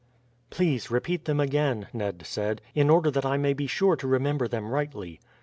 [0.49, 4.47] "Please, repeat them again," Ned said, "in order that I may be sure to remember
[4.47, 5.19] them rightly."